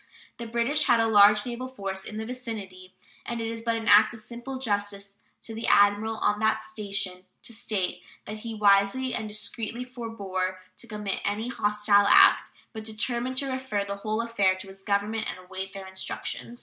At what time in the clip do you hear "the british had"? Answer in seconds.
0.37-0.99